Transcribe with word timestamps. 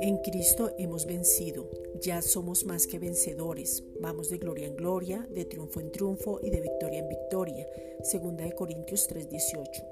En 0.00 0.18
Cristo 0.24 0.72
hemos 0.78 1.06
vencido, 1.06 1.70
ya 2.00 2.20
somos 2.22 2.64
más 2.64 2.88
que 2.88 2.98
vencedores, 2.98 3.84
vamos 4.00 4.28
de 4.28 4.38
gloria 4.38 4.66
en 4.66 4.74
gloria, 4.74 5.28
de 5.30 5.44
triunfo 5.44 5.80
en 5.80 5.92
triunfo 5.92 6.40
y 6.42 6.50
de 6.50 6.60
victoria 6.62 6.98
en 6.98 7.08
victoria. 7.08 7.68
Segunda 8.02 8.44
de 8.44 8.52
Corintios 8.52 9.06
3:18. 9.06 9.84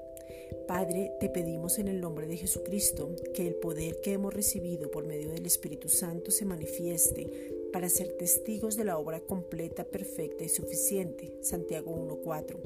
Padre, 0.67 1.13
te 1.21 1.29
pedimos 1.29 1.79
en 1.79 1.87
el 1.87 2.01
nombre 2.01 2.27
de 2.27 2.35
Jesucristo 2.35 3.15
que 3.33 3.47
el 3.47 3.55
poder 3.55 4.01
que 4.01 4.11
hemos 4.13 4.33
recibido 4.33 4.91
por 4.91 5.05
medio 5.05 5.29
del 5.29 5.45
Espíritu 5.45 5.87
Santo 5.87 6.31
se 6.31 6.43
manifieste 6.43 7.29
para 7.71 7.87
ser 7.87 8.11
testigos 8.17 8.75
de 8.75 8.83
la 8.83 8.97
obra 8.97 9.21
completa, 9.21 9.85
perfecta 9.85 10.43
y 10.43 10.49
suficiente. 10.49 11.37
Santiago 11.41 11.91
1:4. 11.91 12.59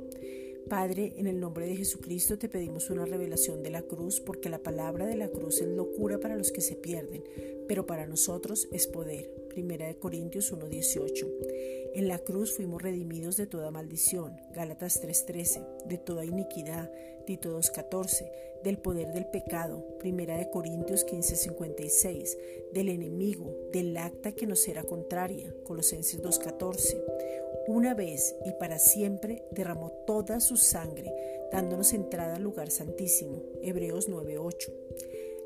Padre, 0.69 1.13
en 1.17 1.27
el 1.27 1.39
nombre 1.39 1.67
de 1.67 1.75
Jesucristo 1.75 2.39
te 2.39 2.49
pedimos 2.49 2.89
una 2.89 3.05
revelación 3.05 3.61
de 3.61 3.69
la 3.69 3.83
cruz, 3.83 4.19
porque 4.19 4.49
la 4.49 4.63
palabra 4.63 5.05
de 5.05 5.15
la 5.15 5.29
cruz 5.29 5.61
es 5.61 5.67
locura 5.67 6.19
para 6.19 6.35
los 6.35 6.51
que 6.51 6.61
se 6.61 6.75
pierden, 6.75 7.23
pero 7.67 7.85
para 7.85 8.07
nosotros 8.07 8.67
es 8.71 8.87
poder. 8.87 9.44
Primera 9.55 9.87
de 9.87 9.95
Corintios 9.95 10.51
1:18. 10.51 11.27
En 11.93 12.09
la 12.09 12.19
cruz 12.19 12.53
fuimos 12.53 12.81
redimidos 12.81 13.37
de 13.37 13.47
toda 13.47 13.71
maldición, 13.71 14.33
Gálatas 14.53 14.99
3:13, 14.99 15.65
de 15.85 15.97
toda 15.97 16.25
iniquidad, 16.25 16.91
Tito 17.25 17.53
2:14, 17.53 18.29
del 18.65 18.77
poder 18.79 19.13
del 19.13 19.27
pecado, 19.27 19.97
Primera 19.97 20.37
de 20.37 20.49
Corintios 20.49 21.05
15:56, 21.05 22.37
del 22.73 22.89
enemigo, 22.89 23.55
del 23.71 23.95
acta 23.95 24.33
que 24.33 24.45
nos 24.45 24.67
era 24.67 24.83
contraria, 24.83 25.55
Colosenses 25.63 26.21
2:14 26.21 27.01
una 27.67 27.95
vez 27.95 28.35
y 28.45 28.51
para 28.51 28.77
siempre 28.77 29.41
derramó 29.51 29.91
toda 30.05 30.39
su 30.39 30.57
sangre, 30.57 31.11
dándonos 31.51 31.93
entrada 31.93 32.35
al 32.35 32.43
lugar 32.43 32.69
santísimo. 32.69 33.41
Hebreos 33.63 34.09
9:8. 34.09 34.71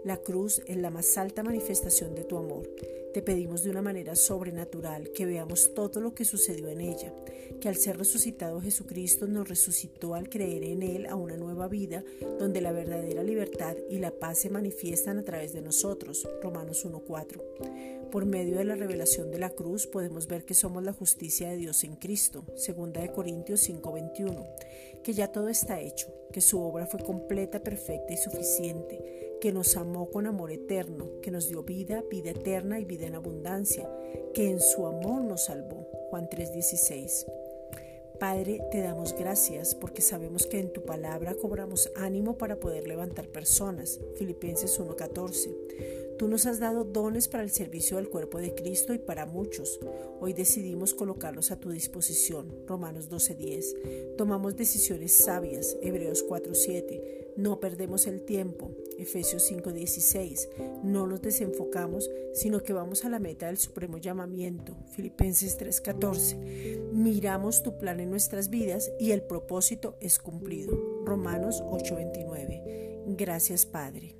La 0.04 0.18
cruz 0.18 0.62
es 0.66 0.78
la 0.78 0.90
más 0.90 1.18
alta 1.18 1.44
manifestación 1.44 2.16
de 2.16 2.24
tu 2.24 2.38
amor. 2.38 2.70
Te 3.14 3.24
pedimos 3.24 3.64
de 3.64 3.72
una 3.72 3.82
manera 3.82 4.16
sobrenatural 4.16 5.12
que 5.12 5.26
veamos 5.26 5.74
todo 5.74 6.00
lo 6.00 6.14
que 6.14 6.26
sucedió 6.26 6.70
en 6.70 6.80
ella, 6.80 7.12
que 7.60 7.68
al 7.68 7.76
ser 7.76 7.98
resucitado 7.98 8.62
Jesucristo 8.62 9.26
nos 9.26 9.50
resucitó 9.50 10.14
al 10.14 10.30
creer 10.30 10.64
en 10.64 10.84
Él 10.84 11.08
a 11.08 11.16
una 11.16 11.36
nueva 11.36 11.68
vida 11.68 12.04
donde 12.38 12.62
la 12.62 12.72
verdadera 12.72 13.24
libertad 13.24 13.76
y 13.90 13.98
la 13.98 14.12
paz 14.12 14.38
se 14.40 14.52
manifiestan 14.52 15.18
a 15.18 15.24
través 15.24 15.54
de 15.54 15.62
nosotros. 15.62 16.30
Romanos 16.44 16.86
1.4. 16.86 18.10
Por 18.12 18.26
medio 18.28 18.58
de 18.58 18.66
la 18.66 18.76
revelación 18.76 19.32
de 19.32 19.40
la 19.40 19.50
cruz 19.50 19.88
podemos 19.88 20.28
ver 20.28 20.46
que 20.46 20.54
somos 20.54 20.84
la 20.84 20.94
justicia 20.94 21.50
de 21.50 21.58
Dios 21.58 21.84
en 21.84 21.96
Cristo. 21.96 22.46
Segunda 22.56 23.02
de 23.02 23.12
Corintios 23.12 23.68
5.21. 23.68 25.02
Que 25.04 25.14
ya 25.14 25.32
todo 25.32 25.50
está 25.50 25.82
hecho, 25.82 26.14
que 26.32 26.42
su 26.42 26.62
obra 26.62 26.86
fue 26.86 27.00
completa, 27.00 27.64
perfecta 27.64 28.14
y 28.14 28.18
suficiente 28.18 29.29
que 29.40 29.52
nos 29.52 29.78
amó 29.78 30.10
con 30.10 30.28
amor 30.28 30.52
eterno, 30.52 31.10
que 31.22 31.32
nos 31.32 31.48
dio 31.48 31.64
vida, 31.64 32.04
vida 32.10 32.32
eterna 32.32 32.80
y 32.80 32.86
vida 32.86 33.08
en 33.08 33.16
abundancia, 33.16 33.90
que 34.34 34.50
en 34.50 34.60
su 34.60 34.86
amor 34.86 35.24
nos 35.24 35.46
salvó. 35.46 35.88
Juan 36.10 36.30
3:16. 36.30 37.26
Padre, 38.20 38.60
te 38.70 38.82
damos 38.82 39.16
gracias 39.18 39.76
porque 39.76 40.02
sabemos 40.02 40.46
que 40.46 40.60
en 40.60 40.74
tu 40.74 40.84
palabra 40.84 41.36
cobramos 41.36 41.90
ánimo 41.96 42.38
para 42.38 42.60
poder 42.60 42.86
levantar 42.86 43.30
personas. 43.30 44.02
Filipenses 44.16 44.78
1:14. 44.78 45.56
Tú 46.18 46.28
nos 46.28 46.46
has 46.46 46.60
dado 46.60 46.84
dones 46.84 47.30
para 47.30 47.44
el 47.44 47.50
servicio 47.50 47.96
del 47.96 48.10
cuerpo 48.10 48.40
de 48.40 48.54
Cristo 48.54 48.94
y 48.94 48.98
para 48.98 49.26
muchos. 49.26 49.80
Hoy 50.20 50.34
decidimos 50.34 50.94
colocarlos 50.94 51.50
a 51.52 51.62
tu 51.62 51.70
disposición. 51.70 52.66
Romanos 52.68 53.08
12:10. 53.08 53.74
Tomamos 54.18 54.58
decisiones 54.58 55.14
sabias. 55.14 55.78
Hebreos 55.82 56.26
4:7. 56.28 57.29
No 57.40 57.62
perdemos 57.62 58.06
el 58.06 58.24
tiempo. 58.24 58.72
Efesios 58.98 59.44
5:16. 59.44 60.50
No 60.84 61.08
nos 61.08 61.22
desenfocamos, 61.22 62.12
sino 62.34 62.62
que 62.64 62.74
vamos 62.74 63.06
a 63.06 63.10
la 63.10 63.20
meta 63.20 63.46
del 63.48 63.58
supremo 63.58 63.98
llamamiento. 63.98 64.76
Filipenses 64.94 65.58
3:14. 65.58 66.38
Miramos 66.92 67.64
tu 67.64 67.78
plan 67.78 68.02
en 68.02 68.10
nuestras 68.10 68.50
vidas 68.50 68.92
y 69.00 69.12
el 69.12 69.22
propósito 69.22 69.96
es 70.02 70.20
cumplido. 70.20 70.78
Romanos 71.06 71.64
8:29. 71.66 73.06
Gracias 73.16 73.66
Padre. 73.66 74.19